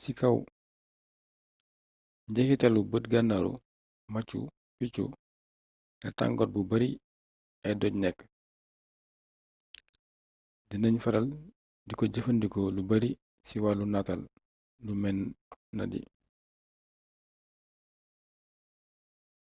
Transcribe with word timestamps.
ci 0.00 0.10
kaaw 0.18 0.38
njeexitalu 2.30 2.80
bët 2.90 3.04
gannaru 3.12 3.52
machu 4.12 4.38
picchu 4.78 5.04
la 6.02 6.08
tangor 6.18 6.48
bu 6.54 6.60
bari 6.70 6.90
ay 7.66 7.74
doj 7.80 7.94
nek 8.02 8.18
di 10.68 10.76
nagn 10.80 10.98
faral 11.04 11.26
diko 11.88 12.04
jëfëndiko 12.14 12.60
lu 12.76 12.82
bari 12.90 13.10
ci 13.46 13.56
walu 13.64 13.84
nataal 13.88 14.20
lu 14.84 14.92
mënadi 15.02 16.00